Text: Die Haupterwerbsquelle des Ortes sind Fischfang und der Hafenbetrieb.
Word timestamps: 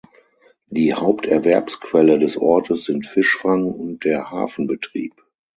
Die 0.71 0.95
Haupterwerbsquelle 0.95 2.17
des 2.17 2.35
Ortes 2.35 2.85
sind 2.85 3.05
Fischfang 3.05 3.71
und 3.71 4.03
der 4.03 4.31
Hafenbetrieb. 4.31 5.13